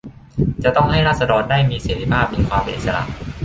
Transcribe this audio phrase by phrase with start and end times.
[0.63, 3.03] จะต้องให้ราษฎรได้มีเสรีภาพ มีความเป็นอิสระ